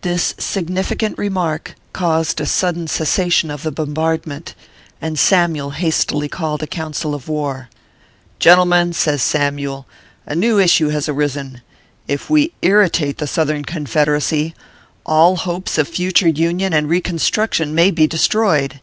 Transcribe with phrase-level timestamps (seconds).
[0.00, 4.54] This significant remark caused a sudden cessation of the bombardment,
[4.98, 7.68] and Samyule hastily called a council of war."
[8.38, 9.84] Gentlemen/ says Samyule,"
[10.26, 11.60] a new issue has arisen.
[12.06, 14.54] If we irritate the Southern Confederacy,
[15.04, 18.80] all hopes of future Union and reconstruction may be destroyed."